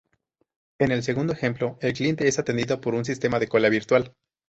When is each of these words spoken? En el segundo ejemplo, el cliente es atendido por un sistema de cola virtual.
En 0.79 0.89
el 0.91 1.03
segundo 1.03 1.31
ejemplo, 1.33 1.77
el 1.79 1.93
cliente 1.93 2.27
es 2.27 2.39
atendido 2.39 2.81
por 2.81 2.95
un 2.95 3.05
sistema 3.05 3.37
de 3.37 3.47
cola 3.47 3.69
virtual. 3.69 4.15